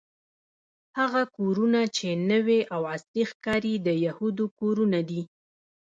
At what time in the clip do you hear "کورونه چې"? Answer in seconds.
1.37-2.07